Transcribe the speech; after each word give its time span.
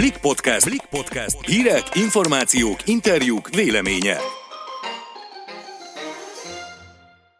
Blik 0.00 0.18
Podcast. 0.18 0.64
Blik 0.68 0.82
Podcast. 0.90 1.46
Hírek, 1.46 1.82
információk, 1.94 2.76
interjúk, 2.86 3.48
véleménye. 3.48 4.16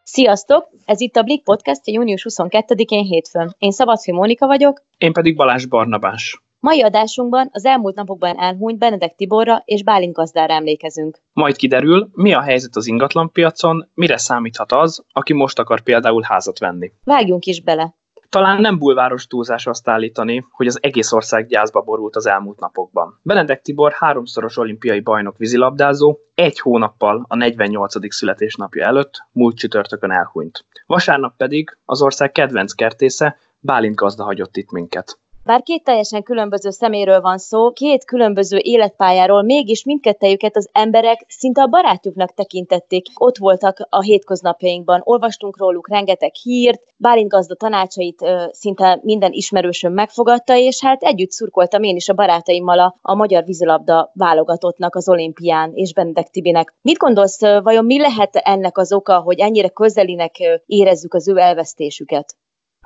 Sziasztok! 0.03 0.67
Ez 0.85 1.01
itt 1.01 1.15
a 1.15 1.21
Blik 1.23 1.43
Podcast 1.43 1.87
június 1.87 2.25
22-én 2.29 3.03
hétfőn. 3.03 3.55
Én 3.57 3.71
Szabadfi 3.71 4.11
Mónika 4.11 4.47
vagyok. 4.47 4.83
Én 4.97 5.13
pedig 5.13 5.35
Balázs 5.35 5.65
Barnabás. 5.65 6.41
Mai 6.59 6.81
adásunkban 6.81 7.49
az 7.51 7.65
elmúlt 7.65 7.95
napokban 7.95 8.39
elhunyt 8.39 8.77
Benedek 8.77 9.15
Tiborra 9.15 9.61
és 9.65 9.83
Bálint 9.83 10.13
gazdára 10.13 10.53
emlékezünk. 10.53 11.21
Majd 11.33 11.55
kiderül, 11.55 12.09
mi 12.13 12.33
a 12.33 12.41
helyzet 12.41 12.75
az 12.75 12.87
ingatlanpiacon, 12.87 13.89
mire 13.93 14.17
számíthat 14.17 14.71
az, 14.71 15.03
aki 15.11 15.33
most 15.33 15.59
akar 15.59 15.81
például 15.81 16.21
házat 16.25 16.59
venni. 16.59 16.91
Vágjunk 17.03 17.45
is 17.45 17.61
bele. 17.61 17.95
Talán 18.31 18.61
nem 18.61 18.77
bulváros 18.77 19.27
túlzás 19.27 19.67
azt 19.67 19.87
állítani, 19.87 20.45
hogy 20.51 20.67
az 20.67 20.79
egész 20.81 21.11
ország 21.11 21.47
gyászba 21.47 21.81
borult 21.81 22.15
az 22.15 22.25
elmúlt 22.25 22.59
napokban. 22.59 23.19
Benedek 23.23 23.61
Tibor 23.61 23.91
háromszoros 23.91 24.57
olimpiai 24.57 24.99
bajnok 24.99 25.37
vízilabdázó, 25.37 26.17
egy 26.35 26.59
hónappal 26.59 27.25
a 27.27 27.35
48. 27.35 28.13
születésnapja 28.13 28.85
előtt 28.85 29.23
múlt 29.31 29.57
csütörtökön 29.57 30.11
elhunyt. 30.11 30.65
Vasárnap 30.85 31.37
pedig 31.37 31.77
az 31.85 32.01
ország 32.01 32.31
kedvenc 32.31 32.73
kertésze 32.73 33.37
Bálint 33.59 33.95
gazda 33.95 34.23
hagyott 34.23 34.57
itt 34.57 34.71
minket. 34.71 35.19
Bár 35.43 35.61
két 35.63 35.83
teljesen 35.83 36.23
különböző 36.23 36.69
szeméről 36.69 37.21
van 37.21 37.37
szó, 37.37 37.71
két 37.71 38.05
különböző 38.05 38.57
életpályáról, 38.57 39.41
mégis 39.41 39.83
mindkettejüket 39.83 40.55
az 40.55 40.69
emberek 40.71 41.25
szinte 41.27 41.61
a 41.61 41.67
barátjuknak 41.67 42.33
tekintették. 42.33 43.05
Ott 43.15 43.37
voltak 43.37 43.87
a 43.89 44.01
hétköznapjainkban, 44.01 45.01
olvastunk 45.03 45.57
róluk 45.57 45.89
rengeteg 45.89 46.33
hírt, 46.33 46.81
Bálint 46.97 47.29
gazda 47.29 47.55
tanácsait 47.55 48.21
ö, 48.21 48.43
szinte 48.51 48.99
minden 49.03 49.31
ismerősöm 49.31 49.93
megfogadta, 49.93 50.55
és 50.55 50.81
hát 50.81 51.03
együtt 51.03 51.31
szurkoltam 51.31 51.83
én 51.83 51.95
is 51.95 52.09
a 52.09 52.13
barátaimmal 52.13 52.79
a, 52.79 52.95
a 53.01 53.15
magyar 53.15 53.43
vízilabda 53.43 54.11
válogatottnak 54.13 54.95
az 54.95 55.09
olimpián 55.09 55.71
és 55.73 55.93
Benedek 55.93 56.29
Tibinek. 56.29 56.73
Mit 56.81 56.97
gondolsz, 56.97 57.41
vajon 57.41 57.85
mi 57.85 57.99
lehet 57.99 58.35
ennek 58.35 58.77
az 58.77 58.93
oka, 58.93 59.19
hogy 59.19 59.39
ennyire 59.39 59.69
közelinek 59.69 60.35
érezzük 60.65 61.13
az 61.13 61.27
ő 61.27 61.37
elvesztésüket? 61.37 62.35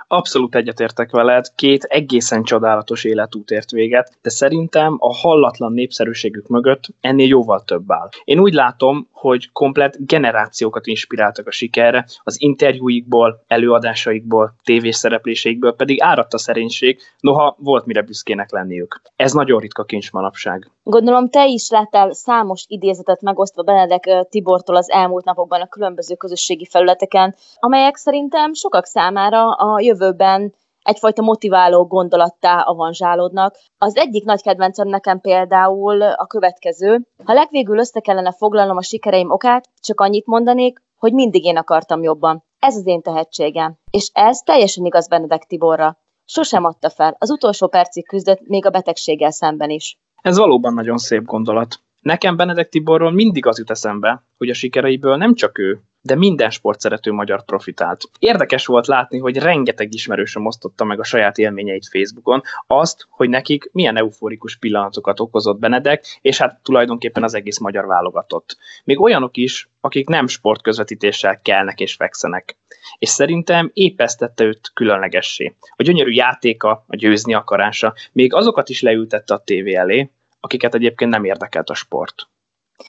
Abszolút 0.07 0.55
egyetértek 0.55 1.11
veled, 1.11 1.45
két 1.55 1.83
egészen 1.83 2.43
csodálatos 2.43 3.03
életút 3.03 3.51
ért 3.51 3.71
véget, 3.71 4.17
de 4.21 4.29
szerintem 4.29 4.95
a 4.99 5.13
hallatlan 5.13 5.73
népszerűségük 5.73 6.47
mögött 6.47 6.83
ennél 7.01 7.27
jóval 7.27 7.63
több 7.63 7.91
áll. 7.91 8.09
Én 8.23 8.39
úgy 8.39 8.53
látom, 8.53 9.07
hogy 9.11 9.51
komplet 9.51 10.05
generációkat 10.05 10.87
inspiráltak 10.87 11.47
a 11.47 11.51
sikerre, 11.51 12.05
az 12.23 12.41
interjúikból, 12.41 13.43
előadásaikból, 13.47 14.55
tévés 14.63 14.95
szerepléseikből 14.95 15.75
pedig 15.75 16.01
áradt 16.01 16.33
a 16.33 16.37
szerénység, 16.37 16.99
noha 17.19 17.55
volt 17.59 17.85
mire 17.85 18.01
büszkének 18.01 18.51
lenniük. 18.51 19.01
Ez 19.15 19.31
nagyon 19.31 19.59
ritka 19.59 19.83
kincs 19.83 20.11
manapság. 20.11 20.69
Gondolom 20.87 21.29
te 21.29 21.45
is 21.45 21.69
láttál 21.69 22.13
számos 22.13 22.65
idézetet 22.67 23.21
megosztva 23.21 23.63
Benedek 23.63 24.27
Tibortól 24.29 24.75
az 24.75 24.89
elmúlt 24.89 25.25
napokban 25.25 25.61
a 25.61 25.67
különböző 25.67 26.15
közösségi 26.15 26.65
felületeken, 26.65 27.35
amelyek 27.59 27.95
szerintem 27.95 28.53
sokak 28.53 28.85
számára 28.85 29.51
a 29.51 29.79
jövőben 29.79 30.55
egyfajta 30.81 31.21
motiváló 31.21 31.85
gondolattá 31.85 32.59
avanzsálódnak. 32.59 33.57
Az 33.77 33.95
egyik 33.95 34.23
nagy 34.23 34.41
kedvencem 34.41 34.87
nekem 34.87 35.19
például 35.19 36.01
a 36.01 36.25
következő. 36.25 37.07
Ha 37.23 37.33
legvégül 37.33 37.77
össze 37.77 37.99
kellene 37.99 38.31
foglalnom 38.31 38.77
a 38.77 38.81
sikereim 38.81 39.31
okát, 39.31 39.69
csak 39.79 40.01
annyit 40.01 40.25
mondanék, 40.25 40.81
hogy 40.95 41.13
mindig 41.13 41.45
én 41.45 41.57
akartam 41.57 42.03
jobban. 42.03 42.43
Ez 42.59 42.75
az 42.75 42.85
én 42.85 43.01
tehetségem. 43.01 43.77
És 43.91 44.09
ez 44.13 44.39
teljesen 44.39 44.85
igaz 44.85 45.07
Benedek 45.07 45.43
Tiborra. 45.43 45.97
Sosem 46.25 46.63
adta 46.63 46.89
fel, 46.89 47.15
az 47.19 47.29
utolsó 47.29 47.67
percig 47.67 48.07
küzdött 48.07 48.47
még 48.47 48.65
a 48.65 48.69
betegséggel 48.69 49.31
szemben 49.31 49.69
is. 49.69 49.99
Ez 50.25 50.37
valóban 50.37 50.73
nagyon 50.73 50.97
szép 50.97 51.23
gondolat. 51.23 51.79
Nekem 52.05 52.35
Benedek 52.35 52.69
Tiborról 52.69 53.11
mindig 53.11 53.45
az 53.45 53.57
jut 53.57 53.69
eszembe, 53.69 54.23
hogy 54.37 54.49
a 54.49 54.53
sikereiből 54.53 55.15
nem 55.15 55.35
csak 55.35 55.57
ő, 55.57 55.81
de 56.01 56.15
minden 56.15 56.49
sportszerető 56.49 57.11
magyar 57.11 57.45
profitált. 57.45 58.03
Érdekes 58.19 58.65
volt 58.65 58.87
látni, 58.87 59.17
hogy 59.17 59.37
rengeteg 59.37 59.93
ismerősöm 59.93 60.45
osztotta 60.45 60.83
meg 60.83 60.99
a 60.99 61.03
saját 61.03 61.37
élményeit 61.37 61.87
Facebookon, 61.87 62.41
azt, 62.67 63.07
hogy 63.09 63.29
nekik 63.29 63.69
milyen 63.71 63.97
euforikus 63.97 64.57
pillanatokat 64.57 65.19
okozott 65.19 65.59
Benedek, 65.59 66.05
és 66.21 66.37
hát 66.37 66.59
tulajdonképpen 66.63 67.23
az 67.23 67.33
egész 67.33 67.57
magyar 67.57 67.85
válogatott. 67.85 68.57
Még 68.83 69.01
olyanok 69.01 69.37
is, 69.37 69.69
akik 69.81 70.07
nem 70.07 70.27
sportközvetítéssel 70.27 71.39
kelnek 71.41 71.79
és 71.79 71.93
fekszenek. 71.93 72.57
És 72.97 73.09
szerintem 73.09 73.71
épp 73.73 74.01
ezt 74.01 74.19
tette 74.19 74.43
őt 74.43 74.71
különlegessé. 74.73 75.55
A 75.75 75.83
gyönyörű 75.83 76.11
játéka, 76.11 76.83
a 76.87 76.95
győzni 76.95 77.33
akarása, 77.33 77.93
még 78.11 78.33
azokat 78.33 78.69
is 78.69 78.81
leültette 78.81 79.33
a 79.33 79.43
tévé 79.43 79.73
elé, 79.73 80.09
akiket 80.45 80.73
egyébként 80.75 81.11
nem 81.11 81.23
érdekelt 81.23 81.69
a 81.69 81.73
sport. 81.73 82.27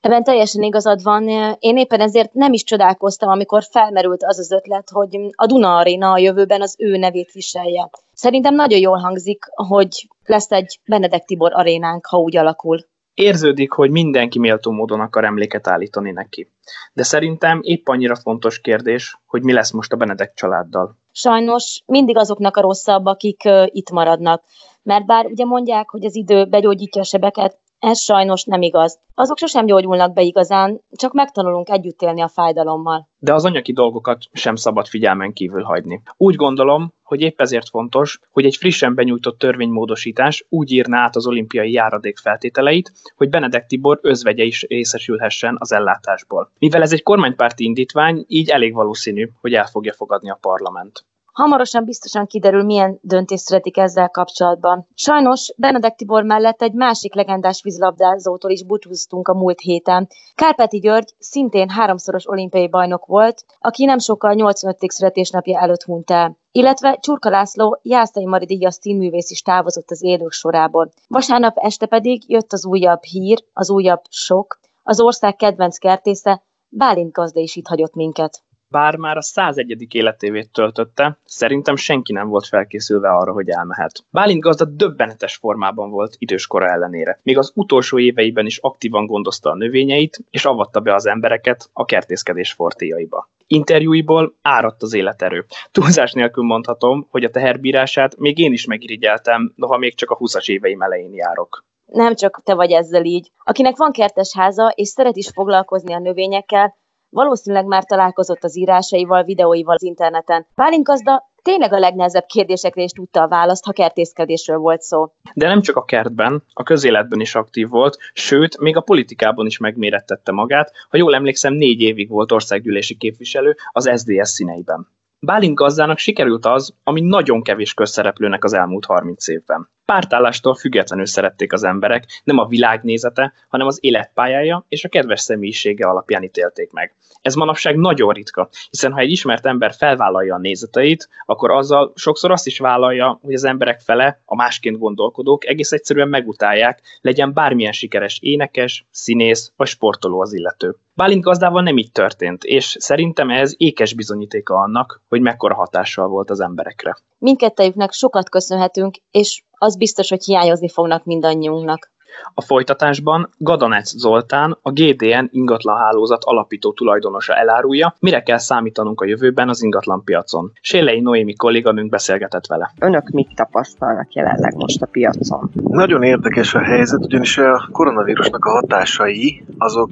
Ebben 0.01 0.25
teljesen 0.25 0.63
igazad 0.63 1.03
van. 1.03 1.29
Én 1.59 1.77
éppen 1.77 2.01
ezért 2.01 2.33
nem 2.33 2.53
is 2.53 2.65
csodálkoztam, 2.65 3.29
amikor 3.29 3.65
felmerült 3.71 4.23
az 4.25 4.39
az 4.39 4.51
ötlet, 4.51 4.91
hogy 4.91 5.19
a 5.31 5.47
Duna 5.47 5.77
Arena 5.77 6.13
a 6.13 6.19
jövőben 6.19 6.63
az 6.63 6.75
ő 6.79 6.97
nevét 6.97 7.33
viselje. 7.33 7.91
Szerintem 8.13 8.55
nagyon 8.55 8.79
jól 8.79 8.99
hangzik, 8.99 9.45
hogy 9.55 10.09
lesz 10.25 10.51
egy 10.51 10.81
Benedek 10.87 11.25
Tibor 11.25 11.53
arénánk, 11.55 12.07
ha 12.07 12.17
úgy 12.17 12.37
alakul. 12.37 12.87
Érződik, 13.15 13.73
hogy 13.73 13.91
mindenki 13.91 14.39
méltó 14.39 14.71
módon 14.71 15.01
akar 15.01 15.25
emléket 15.25 15.67
állítani 15.69 16.11
neki. 16.11 16.53
De 16.93 17.03
szerintem 17.03 17.61
épp 17.63 17.89
annyira 17.89 18.17
fontos 18.17 18.61
kérdés, 18.61 19.19
hogy 19.27 19.43
mi 19.43 19.53
lesz 19.53 19.71
most 19.71 19.93
a 19.93 19.97
Benedek 19.97 20.35
családdal. 20.35 20.97
Sajnos 21.13 21.83
mindig 21.87 22.17
azoknak 22.17 22.57
a 22.57 22.61
rosszabb, 22.61 23.07
akik 23.07 23.43
itt 23.67 23.91
maradnak. 23.91 24.43
Mert 24.87 25.07
bár 25.07 25.27
ugye 25.27 25.45
mondják, 25.45 25.89
hogy 25.91 26.05
az 26.05 26.17
idő 26.17 26.45
begyógyítja 26.45 27.01
a 27.01 27.05
sebeket, 27.05 27.59
ez 27.79 28.01
sajnos 28.01 28.45
nem 28.45 28.63
igaz. 28.63 28.99
Azok 29.15 29.39
sosem 29.39 29.67
gyógyulnak 29.67 30.13
be 30.13 30.23
igazán, 30.23 30.81
csak 30.93 31.13
megtanulunk 31.13 31.69
együtt 31.71 32.03
élni 32.03 32.21
a 32.21 32.29
fájdalommal. 32.29 33.09
De 33.19 33.35
az 33.35 33.45
anyagi 33.45 33.73
dolgokat 33.73 34.25
sem 34.33 34.57
szabad 34.57 34.87
figyelmen 34.87 35.33
kívül 35.33 35.63
hagyni. 35.63 36.03
Úgy 36.17 36.35
gondolom, 36.35 36.93
hogy 37.03 37.21
épp 37.21 37.41
ezért 37.41 37.69
fontos, 37.69 38.21
hogy 38.31 38.45
egy 38.45 38.57
frissen 38.57 38.95
benyújtott 38.95 39.39
törvénymódosítás 39.39 40.47
úgy 40.49 40.73
írná 40.73 41.03
át 41.03 41.17
az 41.17 41.27
olimpiai 41.27 41.73
járadék 41.73 42.19
feltételeit, 42.19 42.93
hogy 43.17 43.29
Benedek 43.29 43.67
Tibor 43.67 43.99
özvegye 44.03 44.45
is 44.45 44.63
részesülhessen 44.63 45.57
az 45.59 45.73
ellátásból. 45.73 46.51
Mivel 46.59 46.83
ez 46.83 46.93
egy 46.93 47.03
kormánypárti 47.03 47.65
indítvány, 47.65 48.25
így 48.29 48.49
elég 48.49 48.75
valószínű, 48.75 49.29
hogy 49.41 49.55
el 49.55 49.67
fogja 49.67 49.93
fogadni 49.93 50.31
a 50.31 50.39
parlament. 50.41 51.05
Hamarosan 51.37 51.85
biztosan 51.85 52.27
kiderül, 52.27 52.63
milyen 52.63 52.99
döntés 53.03 53.41
születik 53.41 53.77
ezzel 53.77 54.09
kapcsolatban. 54.09 54.87
Sajnos 54.95 55.53
Benedek 55.57 55.97
Tibor 55.97 56.23
mellett 56.23 56.63
egy 56.63 56.73
másik 56.73 57.15
legendás 57.15 57.63
vízlabdázótól 57.63 58.51
is 58.51 58.65
búcsúztunk 58.65 59.29
a 59.29 59.35
múlt 59.35 59.61
héten. 59.61 60.09
Kárpáti 60.35 60.79
György 60.79 61.15
szintén 61.19 61.69
háromszoros 61.69 62.29
olimpiai 62.29 62.69
bajnok 62.69 63.07
volt, 63.07 63.45
aki 63.59 63.85
nem 63.85 63.99
sokkal 63.99 64.33
85. 64.33 64.91
születésnapja 64.91 65.61
előtt 65.61 65.83
hunyt 65.83 66.11
el 66.11 66.37
illetve 66.51 66.99
Csurka 67.01 67.31
László 67.31 67.79
Jászai 67.83 68.27
Mari 68.27 68.47
díjas 68.47 68.75
színművész 68.75 69.31
is 69.31 69.43
távozott 69.43 69.91
az 69.91 70.03
élők 70.03 70.33
sorából. 70.33 70.91
Vasárnap 71.09 71.57
este 71.59 71.87
pedig 71.87 72.31
jött 72.31 72.53
az 72.53 72.67
újabb 72.67 73.03
hír, 73.03 73.45
az 73.53 73.71
újabb 73.71 74.03
sok, 74.09 74.59
az 74.83 75.01
ország 75.01 75.37
kedvenc 75.37 75.79
kertésze 75.79 76.43
Bálint 76.69 77.13
gazda 77.13 77.41
is 77.41 77.57
itt 77.57 77.67
hagyott 77.67 77.95
minket 77.95 78.43
bár 78.69 78.97
már 78.97 79.17
a 79.17 79.23
101. 79.23 79.87
életévét 79.95 80.53
töltötte, 80.53 81.19
szerintem 81.25 81.77
senki 81.77 82.13
nem 82.13 82.29
volt 82.29 82.47
felkészülve 82.47 83.09
arra, 83.09 83.33
hogy 83.33 83.49
elmehet. 83.49 84.05
Bálint 84.11 84.41
gazda 84.41 84.65
döbbenetes 84.65 85.37
formában 85.37 85.91
volt 85.91 86.15
időskora 86.19 86.69
ellenére. 86.69 87.19
Még 87.23 87.39
az 87.39 87.53
utolsó 87.55 87.99
éveiben 87.99 88.47
is 88.47 88.59
aktívan 88.59 89.07
gondozta 89.07 89.51
a 89.51 89.55
növényeit, 89.55 90.19
és 90.31 90.45
avatta 90.45 90.81
be 90.81 90.95
az 90.95 91.07
embereket 91.07 91.71
a 91.73 91.85
kertészkedés 91.85 92.53
fortéjaiba. 92.53 93.31
Interjúiból 93.47 94.35
áradt 94.43 94.83
az 94.83 94.95
életerő. 94.95 95.45
Túlzás 95.71 96.13
nélkül 96.13 96.45
mondhatom, 96.45 97.07
hogy 97.11 97.25
a 97.25 97.31
teherbírását 97.31 98.17
még 98.19 98.39
én 98.39 98.53
is 98.53 98.65
megirigyeltem, 98.65 99.53
noha 99.57 99.77
még 99.77 99.95
csak 99.95 100.11
a 100.11 100.17
20-as 100.17 100.49
éveim 100.49 100.83
elején 100.83 101.15
járok 101.15 101.65
nem 101.87 102.15
csak 102.15 102.41
te 102.45 102.55
vagy 102.55 102.71
ezzel 102.71 103.05
így. 103.05 103.31
Akinek 103.45 103.77
van 103.77 103.93
kertes 103.93 104.35
háza, 104.35 104.73
és 104.75 104.89
szeret 104.89 105.17
is 105.17 105.29
foglalkozni 105.29 105.93
a 105.93 105.99
növényekkel, 105.99 106.75
Valószínűleg 107.17 107.67
már 107.67 107.85
találkozott 107.85 108.45
az 108.45 108.57
írásaival, 108.57 109.23
videóival 109.23 109.75
az 109.75 109.83
interneten. 109.83 110.47
Bálint 110.55 110.85
gazda 110.85 111.31
tényleg 111.43 111.73
a 111.73 111.79
legnehezebb 111.79 112.25
kérdésekre 112.27 112.83
is 112.83 112.91
tudta 112.91 113.23
a 113.23 113.29
választ, 113.29 113.65
ha 113.65 113.73
kertészkedésről 113.73 114.59
volt 114.59 114.83
szó. 114.83 115.13
De 115.35 115.49
nem 115.49 115.61
csak 115.61 115.77
a 115.77 115.85
kertben, 115.85 116.43
a 116.53 116.63
közéletben 116.63 117.21
is 117.21 117.35
aktív 117.35 117.69
volt, 117.69 117.99
sőt, 118.13 118.59
még 118.59 118.77
a 118.77 118.81
politikában 118.81 119.47
is 119.47 119.59
megmérettette 119.59 120.33
magát. 120.33 120.73
Ha 120.89 120.97
jól 120.97 121.15
emlékszem, 121.15 121.53
négy 121.53 121.81
évig 121.81 122.09
volt 122.09 122.33
országgyűlési 122.33 122.97
képviselő 122.97 123.57
az 123.73 123.91
SDS 123.95 124.29
színeiben. 124.29 124.89
Bálint 125.19 125.55
gazdának 125.55 125.99
sikerült 125.99 126.47
az, 126.47 126.75
ami 126.85 127.01
nagyon 127.01 127.43
kevés 127.43 127.75
közszereplőnek 127.75 128.45
az 128.45 128.53
elmúlt 128.53 128.85
30 128.85 129.29
évben. 129.29 129.69
Pártállástól 129.87 130.55
függetlenül 130.55 131.07
szerették 131.07 131.53
az 131.53 131.63
emberek, 131.63 132.21
nem 132.25 132.39
a 132.39 132.47
világnézete, 132.47 133.33
hanem 133.49 133.67
az 133.67 133.79
életpályája 133.81 134.65
és 134.69 134.85
a 134.85 134.89
kedves 134.89 135.21
személyisége 135.21 135.87
alapján 135.87 136.23
ítélték 136.23 136.73
meg. 136.73 136.95
Ez 137.21 137.35
manapság 137.35 137.77
nagyon 137.77 138.13
ritka, 138.13 138.49
hiszen 138.71 138.93
ha 138.93 139.01
egy 139.01 139.11
ismert 139.11 139.47
ember 139.47 139.73
felvállalja 139.73 140.35
a 140.35 140.39
nézeteit, 140.39 141.09
akkor 141.27 141.51
azzal 141.51 141.93
sokszor 141.95 142.31
azt 142.31 142.47
is 142.47 142.59
vállalja, 142.59 143.19
hogy 143.23 143.35
az 143.35 143.45
emberek 143.45 143.81
fele, 143.81 144.23
a 144.25 144.35
másként 144.35 144.79
gondolkodók 144.79 145.47
egész 145.47 145.73
egyszerűen 145.73 146.09
megutálják, 146.09 146.81
legyen 147.01 147.33
bármilyen 147.33 147.73
sikeres 147.73 148.19
énekes, 148.23 148.87
színész 148.91 149.53
vagy 149.57 149.69
sportoló 149.69 150.21
az 150.21 150.33
illető. 150.33 150.77
Bálint 150.95 151.23
gazdával 151.23 151.63
nem 151.63 151.77
így 151.77 151.93
történt, 151.93 152.45
és 152.45 152.77
szerintem 152.79 153.31
ez 153.31 153.55
ékes 153.57 153.95
bizonyítéka 153.95 154.55
annak, 154.55 155.03
hogy 155.09 155.21
mekkora 155.21 155.55
hatással 155.55 156.09
volt 156.09 156.31
az 156.31 156.41
emberekre. 156.41 156.97
Mindkettejüknek 157.19 157.93
sokat 157.93 158.29
köszönhetünk, 158.29 158.97
és 159.11 159.43
az 159.59 159.77
biztos, 159.77 160.09
hogy 160.09 160.25
hiányozni 160.25 160.69
fognak 160.69 161.05
mindannyiunknak. 161.05 161.95
A 162.35 162.43
folytatásban 162.43 163.31
Gadanec 163.39 163.97
Zoltán, 163.97 164.59
a 164.63 164.71
GDN 164.71 165.29
ingatlanhálózat 165.31 166.25
alapító 166.25 166.73
tulajdonosa 166.73 167.35
elárulja, 167.35 167.95
mire 168.01 168.23
kell 168.23 168.39
számítanunk 168.39 169.01
a 169.01 169.05
jövőben 169.05 169.49
az 169.49 169.63
ingatlan 169.63 170.05
piacon. 170.05 170.53
Sélei 170.61 171.01
Noémi 171.01 171.35
kolléganőnk 171.35 171.91
beszélgetett 171.91 172.47
vele. 172.47 172.73
Önök 172.81 173.09
mit 173.09 173.35
tapasztalnak 173.35 174.13
jelenleg 174.13 174.55
most 174.55 174.83
a 174.83 174.87
piacon? 174.87 175.51
Nagyon 175.55 176.03
érdekes 176.03 176.55
a 176.55 176.63
helyzet, 176.63 177.05
ugyanis 177.05 177.39
a 177.39 177.69
koronavírusnak 177.73 178.45
a 178.45 178.51
hatásai 178.51 179.45
azok 179.59 179.91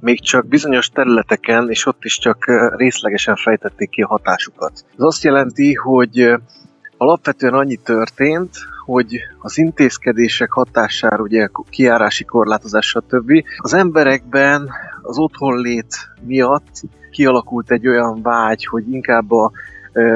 még 0.00 0.20
csak 0.20 0.46
bizonyos 0.46 0.88
területeken, 0.88 1.70
és 1.70 1.86
ott 1.86 2.04
is 2.04 2.18
csak 2.18 2.44
részlegesen 2.76 3.36
fejtették 3.36 3.90
ki 3.90 4.02
a 4.02 4.06
hatásukat. 4.06 4.72
Ez 4.72 5.04
azt 5.04 5.24
jelenti, 5.24 5.74
hogy 5.74 6.30
alapvetően 6.96 7.54
annyi 7.54 7.76
történt, 7.76 8.50
hogy 8.86 9.16
az 9.38 9.58
intézkedések 9.58 10.52
hatására, 10.52 11.22
ugye 11.22 11.48
kiárási 11.70 12.24
korlátozás, 12.24 12.86
stb. 12.86 13.32
az 13.58 13.74
emberekben 13.74 14.70
az 15.02 15.18
otthonlét 15.18 15.96
miatt 16.20 16.82
kialakult 17.10 17.70
egy 17.70 17.88
olyan 17.88 18.22
vágy, 18.22 18.66
hogy 18.66 18.92
inkább 18.92 19.30
a 19.30 19.50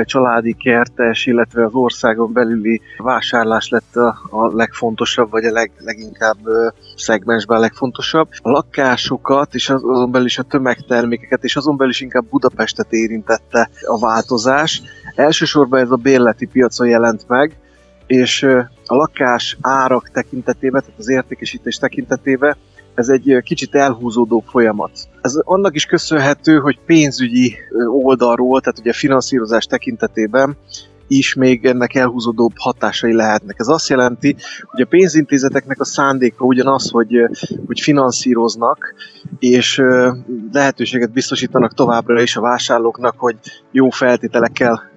családi 0.05 0.53
kertes, 0.53 1.27
illetve 1.27 1.65
az 1.65 1.75
országon 1.75 2.33
belüli 2.33 2.81
vásárlás 2.99 3.69
lett 3.69 3.97
a, 3.97 4.19
a 4.31 4.57
legfontosabb, 4.57 5.31
vagy 5.31 5.45
a 5.45 5.53
leg, 5.53 5.73
leginkább 5.79 6.39
szegmensben 6.97 7.57
a 7.57 7.61
legfontosabb. 7.61 8.29
A 8.39 8.51
lakásokat, 8.51 9.55
és 9.55 9.71
azon 9.71 10.11
belül 10.11 10.27
is 10.27 10.39
a 10.39 10.43
tömegtermékeket, 10.43 11.45
és 11.45 11.57
azon 11.57 11.77
belül 11.77 11.93
is 11.93 12.01
inkább 12.01 12.25
Budapestet 12.31 12.93
érintette 12.93 13.71
a 13.87 13.99
változás. 13.99 14.83
Elsősorban 15.15 15.81
ez 15.81 15.91
a 15.91 15.97
bérleti 15.97 16.47
piacon 16.47 16.89
jelent 16.89 17.29
meg, 17.29 17.60
és 18.11 18.43
a 18.87 18.95
lakás 18.95 19.57
árak 19.61 20.11
tekintetében, 20.11 20.81
tehát 20.81 20.99
az 20.99 21.09
értékesítés 21.09 21.77
tekintetében 21.77 22.57
ez 22.95 23.09
egy 23.09 23.41
kicsit 23.43 23.75
elhúzódó 23.75 24.45
folyamat. 24.47 24.91
Ez 25.21 25.35
annak 25.45 25.75
is 25.75 25.85
köszönhető, 25.85 26.59
hogy 26.59 26.79
pénzügyi 26.87 27.57
oldalról, 28.03 28.61
tehát 28.61 28.79
ugye 28.79 28.93
finanszírozás 28.93 29.65
tekintetében 29.65 30.57
is 31.11 31.35
még 31.35 31.65
ennek 31.65 31.95
elhúzódóbb 31.95 32.53
hatásai 32.57 33.15
lehetnek. 33.15 33.57
Ez 33.59 33.69
azt 33.69 33.89
jelenti, 33.89 34.37
hogy 34.65 34.81
a 34.81 34.87
pénzintézeteknek 34.87 35.81
a 35.81 35.85
szándéka 35.85 36.45
ugyanaz, 36.45 36.91
hogy, 36.91 37.29
hogy 37.67 37.81
finanszíroznak, 37.81 38.95
és 39.39 39.83
lehetőséget 40.53 41.13
biztosítanak 41.13 41.75
továbbra 41.75 42.23
is 42.23 42.37
a 42.37 42.41
vásárlóknak, 42.41 43.15
hogy 43.19 43.37
jó 43.71 43.89
feltételekkel 43.91 44.91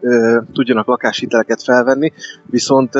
tudjanak 0.53 0.87
lakáshiteleket 0.87 1.63
felvenni, 1.63 2.11
viszont 2.45 2.95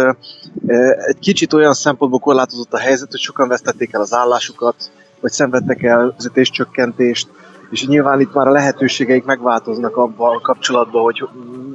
egy 1.08 1.20
kicsit 1.20 1.54
olyan 1.54 1.74
szempontból 1.74 2.20
korlátozott 2.20 2.74
a 2.74 2.80
helyzet, 2.80 3.12
hogy 3.12 3.20
sokan 3.20 3.48
vesztették 3.48 3.94
el 3.94 4.02
az 4.02 4.14
állásukat, 4.14 4.92
vagy 5.22 5.32
szenvedtek 5.32 5.84
el 5.84 6.14
fizetéscsökkentést, 6.16 7.28
és 7.74 7.88
nyilván 7.88 8.20
itt 8.20 8.34
már 8.34 8.48
a 8.48 8.52
lehetőségeik 8.52 9.24
megváltoznak 9.24 9.98
abban 9.98 10.36
a 10.36 10.42
kapcsolatban, 10.42 11.04
hogy 11.04 11.28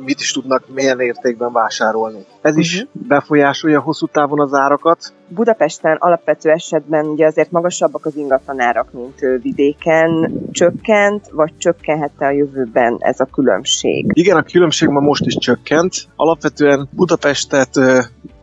mit 0.04 0.20
is 0.20 0.32
tudnak 0.32 0.64
milyen 0.74 1.00
értékben 1.00 1.52
vásárolni. 1.52 2.18
Ez 2.18 2.50
uh-huh. 2.50 2.58
is 2.58 2.82
mhm. 2.92 3.08
befolyásolja 3.08 3.80
hosszú 3.80 4.06
távon 4.06 4.40
az 4.40 4.52
árakat. 4.52 5.12
Budapesten 5.28 5.96
alapvető 6.00 6.50
esetben 6.50 7.06
ugye 7.06 7.26
azért 7.26 7.50
magasabbak 7.50 8.06
az 8.06 8.16
ingatlanárak, 8.16 8.92
mint 8.92 9.18
vidéken. 9.42 10.32
Csökkent, 10.50 11.28
vagy 11.30 11.52
csökkenhette 11.56 12.26
a 12.26 12.30
jövőben 12.30 12.96
ez 12.98 13.20
a 13.20 13.24
különbség? 13.24 14.10
Igen, 14.12 14.36
a 14.36 14.42
különbség 14.42 14.88
ma 14.88 15.00
most 15.00 15.26
is 15.26 15.36
csökkent. 15.36 15.94
Alapvetően 16.16 16.88
Budapestet 16.90 17.80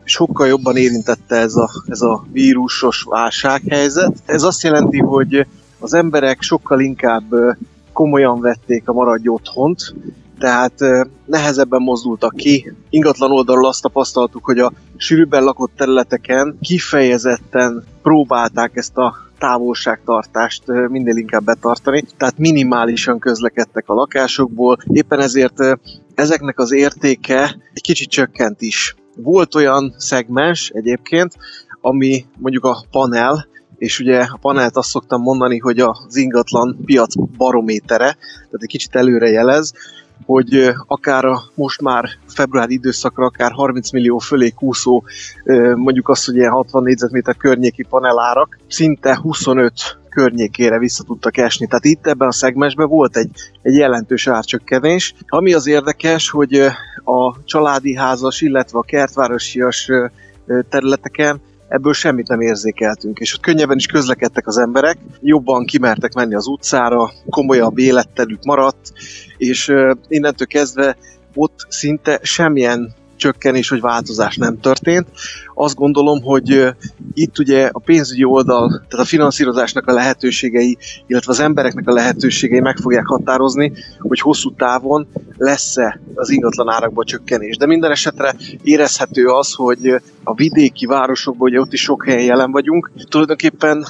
sokkal 0.04 0.46
jobban 0.46 0.76
érintette 0.76 1.36
ez 1.36 1.54
a, 1.54 1.70
ez 1.86 2.00
a 2.00 2.24
vírusos 2.32 3.02
válsághelyzet. 3.02 4.12
Ez 4.26 4.42
azt 4.42 4.62
jelenti, 4.62 4.98
hogy 4.98 5.46
az 5.86 5.94
emberek 5.94 6.42
sokkal 6.42 6.80
inkább 6.80 7.24
komolyan 7.92 8.40
vették 8.40 8.88
a 8.88 8.92
maradj 8.92 9.28
otthont, 9.28 9.94
tehát 10.38 10.72
nehezebben 11.26 11.82
mozdultak 11.82 12.34
ki. 12.34 12.72
Ingatlan 12.90 13.30
oldalról 13.30 13.66
azt 13.66 13.82
tapasztaltuk, 13.82 14.44
hogy 14.44 14.58
a 14.58 14.72
sűrűbben 14.96 15.44
lakott 15.44 15.70
területeken 15.76 16.58
kifejezetten 16.60 17.84
próbálták 18.02 18.76
ezt 18.76 18.96
a 18.96 19.14
távolságtartást 19.38 20.62
minél 20.66 21.16
inkább 21.16 21.44
betartani, 21.44 22.04
tehát 22.16 22.38
minimálisan 22.38 23.18
közlekedtek 23.18 23.88
a 23.88 23.94
lakásokból, 23.94 24.78
éppen 24.86 25.20
ezért 25.20 25.78
ezeknek 26.14 26.58
az 26.58 26.72
értéke 26.72 27.56
egy 27.72 27.82
kicsit 27.82 28.08
csökkent 28.08 28.60
is. 28.60 28.94
Volt 29.16 29.54
olyan 29.54 29.94
szegmens 29.96 30.68
egyébként, 30.68 31.34
ami 31.80 32.24
mondjuk 32.38 32.64
a 32.64 32.84
panel, 32.90 33.46
és 33.78 34.00
ugye 34.00 34.18
a 34.18 34.38
panelt 34.40 34.76
azt 34.76 34.88
szoktam 34.88 35.22
mondani, 35.22 35.58
hogy 35.58 35.78
az 35.78 36.16
ingatlan 36.16 36.78
piac 36.84 37.14
barométere, 37.36 38.16
tehát 38.16 38.52
egy 38.62 38.68
kicsit 38.68 38.94
előre 38.94 39.28
jelez, 39.28 39.72
hogy 40.24 40.74
akár 40.86 41.24
a 41.24 41.42
most 41.54 41.80
már 41.80 42.08
februári 42.26 42.74
időszakra 42.74 43.24
akár 43.24 43.52
30 43.52 43.90
millió 43.90 44.18
fölé 44.18 44.50
kúszó, 44.50 45.02
mondjuk 45.74 46.08
azt, 46.08 46.26
hogy 46.26 46.36
ilyen 46.36 46.50
60 46.50 46.82
négyzetméter 46.82 47.36
környéki 47.36 47.82
panelárak 47.82 48.58
szinte 48.68 49.16
25 49.16 49.72
környékére 50.08 50.78
vissza 50.78 51.02
tudtak 51.02 51.36
esni. 51.36 51.66
Tehát 51.66 51.84
itt 51.84 52.06
ebben 52.06 52.28
a 52.28 52.32
szegmensben 52.32 52.88
volt 52.88 53.16
egy, 53.16 53.30
egy 53.62 53.74
jelentős 53.74 54.26
árcsökkenés. 54.26 55.14
Ami 55.26 55.54
az 55.54 55.66
érdekes, 55.66 56.30
hogy 56.30 56.54
a 57.04 57.44
családi 57.44 57.94
házas, 57.94 58.40
illetve 58.40 58.78
a 58.78 58.82
kertvárosias 58.82 59.90
területeken 60.68 61.40
ebből 61.68 61.92
semmit 61.92 62.28
nem 62.28 62.40
érzékeltünk, 62.40 63.18
és 63.18 63.34
ott 63.34 63.40
könnyebben 63.40 63.76
is 63.76 63.86
közlekedtek 63.86 64.46
az 64.46 64.58
emberek, 64.58 64.98
jobban 65.20 65.64
kimertek 65.64 66.12
menni 66.12 66.34
az 66.34 66.46
utcára, 66.46 67.10
komolyabb 67.30 67.78
életterük 67.78 68.44
maradt, 68.44 68.92
és 69.36 69.72
innentől 70.08 70.46
kezdve 70.46 70.96
ott 71.34 71.66
szinte 71.68 72.18
semmilyen 72.22 72.94
csökkenés 73.16 73.68
vagy 73.68 73.80
változás 73.80 74.36
nem 74.36 74.60
történt. 74.60 75.08
Azt 75.54 75.74
gondolom, 75.74 76.22
hogy 76.22 76.74
itt 77.14 77.38
ugye 77.38 77.68
a 77.72 77.78
pénzügyi 77.78 78.24
oldal, 78.24 78.68
tehát 78.68 79.04
a 79.04 79.08
finanszírozásnak 79.08 79.86
a 79.86 79.92
lehetőségei, 79.92 80.78
illetve 81.06 81.32
az 81.32 81.40
embereknek 81.40 81.88
a 81.88 81.92
lehetőségei 81.92 82.60
meg 82.60 82.76
fogják 82.76 83.06
határozni, 83.06 83.72
hogy 83.98 84.20
hosszú 84.20 84.54
távon 84.54 85.08
lesz-e 85.36 86.00
az 86.14 86.30
ingatlan 86.30 86.68
árakban 86.68 87.04
csökkenés. 87.04 87.56
De 87.56 87.66
minden 87.66 87.90
esetre 87.90 88.34
érezhető 88.62 89.26
az, 89.26 89.52
hogy 89.52 90.00
a 90.24 90.34
vidéki 90.34 90.86
városokban, 90.86 91.48
ugye 91.48 91.60
ott 91.60 91.72
is 91.72 91.82
sok 91.82 92.04
helyen 92.04 92.24
jelen 92.24 92.50
vagyunk, 92.50 92.90
tulajdonképpen 93.08 93.86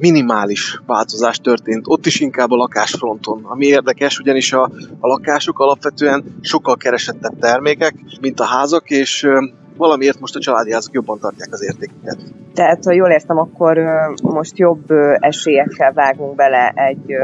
minimális 0.00 0.80
változás 0.86 1.38
történt, 1.38 1.84
ott 1.88 2.06
is 2.06 2.20
inkább 2.20 2.50
a 2.50 2.56
lakásfronton. 2.56 3.44
Ami 3.44 3.66
érdekes, 3.66 4.18
ugyanis 4.18 4.52
a, 4.52 4.70
a 5.00 5.06
lakások 5.06 5.58
alapvetően 5.58 6.24
sokkal 6.40 6.76
keresettebb 6.76 7.38
termékek, 7.38 7.94
mint 8.20 8.40
a 8.40 8.44
házak, 8.44 8.90
és 8.90 9.28
valamiért 9.76 10.20
most 10.20 10.36
a 10.36 10.40
családi 10.40 10.72
házak 10.72 10.92
jobban 10.92 11.18
tartják 11.18 11.48
az 11.52 11.62
értéküket. 11.62 12.16
Tehát, 12.54 12.84
ha 12.84 12.92
jól 12.92 13.10
értem, 13.10 13.38
akkor 13.38 13.78
most 14.22 14.58
jobb 14.58 14.90
esélyekkel 15.18 15.92
vágunk 15.92 16.34
bele 16.34 16.72
egy, 16.74 17.14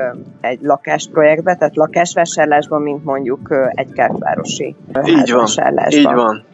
egy 0.41 0.59
lakásprojektbe, 0.63 1.55
tehát 1.57 1.77
lakásvásárlásban, 1.77 2.83
mint 2.83 3.05
mondjuk 3.05 3.71
egy 3.71 3.93
kertvárosi 3.93 4.77
így 5.05 5.33
van, 5.33 5.49
így 5.91 6.05
van. 6.05 6.45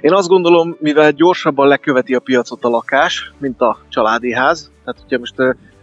Én 0.00 0.12
azt 0.12 0.28
gondolom, 0.28 0.76
mivel 0.80 1.10
gyorsabban 1.10 1.68
leköveti 1.68 2.14
a 2.14 2.20
piacot 2.20 2.64
a 2.64 2.68
lakás, 2.68 3.32
mint 3.38 3.60
a 3.60 3.78
családi 3.88 4.32
ház, 4.32 4.70
tehát 4.84 5.02
ugye 5.04 5.18
most 5.18 5.34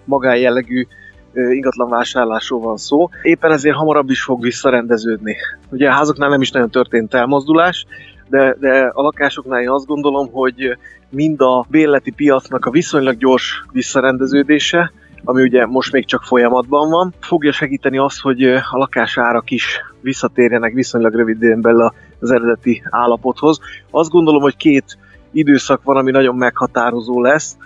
magájellegű 0.05 0.87
ingatlan 1.33 1.89
vásárlásról 1.89 2.59
van 2.59 2.77
szó, 2.77 3.09
éppen 3.21 3.51
ezért 3.51 3.75
hamarabb 3.75 4.09
is 4.09 4.21
fog 4.21 4.41
visszarendeződni. 4.41 5.35
Ugye 5.69 5.89
a 5.89 5.93
házaknál 5.93 6.29
nem 6.29 6.41
is 6.41 6.51
nagyon 6.51 6.69
történt 6.69 7.13
elmozdulás, 7.13 7.85
de, 8.29 8.55
de 8.59 8.91
a 8.93 9.01
lakásoknál 9.01 9.61
én 9.61 9.69
azt 9.69 9.85
gondolom, 9.85 10.31
hogy 10.31 10.77
mind 11.09 11.41
a 11.41 11.65
bérleti 11.69 12.11
piacnak 12.11 12.65
a 12.65 12.71
viszonylag 12.71 13.17
gyors 13.17 13.65
visszarendeződése, 13.71 14.91
ami 15.25 15.41
ugye 15.41 15.65
most 15.65 15.91
még 15.91 16.05
csak 16.05 16.23
folyamatban 16.23 16.89
van, 16.89 17.13
fogja 17.19 17.51
segíteni 17.51 17.97
azt, 17.97 18.21
hogy 18.21 18.43
a 18.43 18.77
lakásárak 18.77 19.51
is 19.51 19.79
visszatérjenek 20.01 20.73
viszonylag 20.73 21.13
rövid 21.13 21.43
időn 21.43 21.61
belül 21.61 21.93
az 22.19 22.31
eredeti 22.31 22.83
állapothoz. 22.89 23.59
Azt 23.91 24.09
gondolom, 24.09 24.41
hogy 24.41 24.55
két 24.55 24.97
időszak 25.31 25.83
van, 25.83 25.97
ami 25.97 26.11
nagyon 26.11 26.35
meghatározó 26.35 27.21
lesz. 27.21 27.57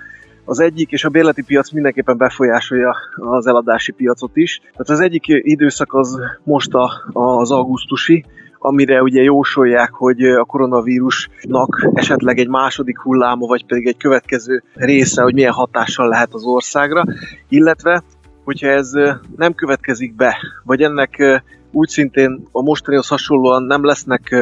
Az 0.46 0.60
egyik, 0.60 0.92
és 0.92 1.04
a 1.04 1.10
bérleti 1.10 1.44
piac 1.44 1.72
mindenképpen 1.72 2.18
befolyásolja 2.18 2.96
az 3.16 3.48
eladási 3.48 3.92
piacot 3.92 4.32
is. 4.34 4.60
Tehát 4.60 4.90
az 4.90 5.00
egyik 5.00 5.24
időszak 5.28 5.94
az 5.94 6.20
most 6.44 6.74
a, 6.74 6.92
az 7.14 7.52
augusztusi, 7.52 8.26
amire 8.60 9.02
ugye 9.02 9.22
jósolják, 9.22 9.92
hogy 9.92 10.24
a 10.24 10.44
koronavírusnak 10.44 11.90
esetleg 11.94 12.38
egy 12.38 12.48
második 12.48 13.00
hulláma, 13.00 13.48
vagy 13.48 13.66
pedig 13.66 13.88
egy 13.88 13.98
következő 13.98 14.64
része, 14.74 15.22
hogy 15.22 15.34
milyen 15.34 15.52
hatással 15.52 16.08
lehet 16.08 16.34
az 16.34 16.44
országra, 16.44 17.04
illetve 17.50 18.04
hogyha 18.44 18.68
ez 18.68 18.92
nem 19.36 19.54
következik 19.54 20.16
be, 20.16 20.38
vagy 20.64 20.82
ennek 20.82 21.42
úgy 21.72 21.88
szintén 21.88 22.48
a 22.52 22.62
mostanihoz 22.62 23.08
hasonlóan 23.08 23.64
nem 23.64 23.86
lesznek 23.86 24.36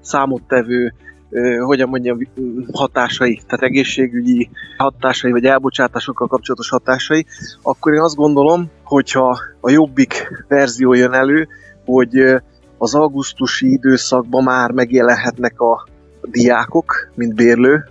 számottevő 0.00 0.94
hogyan 1.64 1.88
mondjam, 1.88 2.18
hatásai, 2.72 3.40
tehát 3.46 3.64
egészségügyi 3.64 4.50
hatásai, 4.76 5.30
vagy 5.30 5.44
elbocsátásokkal 5.44 6.26
kapcsolatos 6.26 6.68
hatásai, 6.68 7.26
akkor 7.62 7.92
én 7.92 8.00
azt 8.00 8.16
gondolom, 8.16 8.70
hogyha 8.84 9.38
a 9.60 9.70
jobbik 9.70 10.44
verzió 10.48 10.92
jön 10.92 11.12
elő, 11.12 11.48
hogy 11.84 12.42
az 12.82 12.94
augusztusi 12.94 13.72
időszakban 13.72 14.42
már 14.42 14.70
megjelenhetnek 14.70 15.60
a 15.60 15.86
diákok, 16.22 17.10
mint 17.14 17.34
bérlő, 17.34 17.88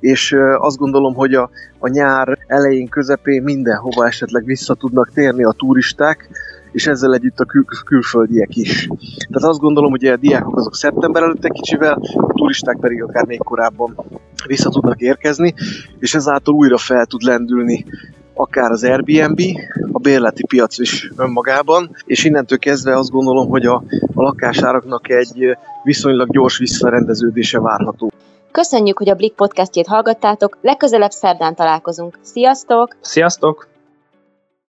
és 0.00 0.36
azt 0.58 0.76
gondolom, 0.76 1.14
hogy 1.14 1.34
a, 1.34 1.50
a 1.78 1.88
nyár 1.88 2.38
elején, 2.46 2.88
közepén 2.88 3.42
mindenhova 3.42 4.06
esetleg 4.06 4.44
vissza 4.44 4.74
tudnak 4.74 5.10
térni 5.14 5.44
a 5.44 5.52
turisták, 5.52 6.28
és 6.72 6.86
ezzel 6.86 7.14
együtt 7.14 7.40
a 7.40 7.44
kül- 7.44 7.82
külföldiek 7.84 8.56
is. 8.56 8.86
Tehát 9.30 9.48
azt 9.48 9.60
gondolom, 9.60 9.90
hogy 9.90 10.04
a 10.04 10.16
diákok 10.16 10.56
azok 10.56 10.74
szeptember 10.74 11.22
előtt 11.22 11.44
egy 11.44 11.52
kicsivel, 11.52 12.00
a 12.14 12.32
turisták 12.32 12.76
pedig 12.80 13.02
akár 13.02 13.26
még 13.26 13.38
korábban 13.38 13.96
vissza 14.46 14.70
tudnak 14.70 15.00
érkezni, 15.00 15.54
és 15.98 16.14
ezáltal 16.14 16.54
újra 16.54 16.78
fel 16.78 17.06
tud 17.06 17.22
lendülni 17.22 17.84
akár 18.34 18.70
az 18.70 18.84
Airbnb, 18.84 19.40
a 19.92 19.98
bérleti 19.98 20.46
piac 20.46 20.78
is 20.78 21.10
önmagában, 21.16 21.96
és 22.04 22.24
innentől 22.24 22.58
kezdve 22.58 22.96
azt 22.96 23.10
gondolom, 23.10 23.48
hogy 23.48 23.66
a, 23.66 23.74
a 24.14 24.22
lakásáraknak 24.22 25.08
egy 25.08 25.56
viszonylag 25.82 26.30
gyors 26.30 26.58
visszarendeződése 26.58 27.60
várható. 27.60 28.10
Köszönjük, 28.50 28.98
hogy 28.98 29.08
a 29.08 29.14
Blik 29.14 29.32
podcastjét 29.32 29.86
hallgattátok, 29.86 30.58
legközelebb 30.60 31.10
szerdán 31.10 31.54
találkozunk. 31.54 32.18
Sziasztok! 32.22 32.96
Sziasztok! 33.00 33.71